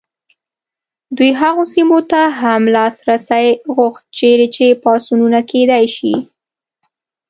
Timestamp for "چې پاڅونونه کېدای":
4.55-5.85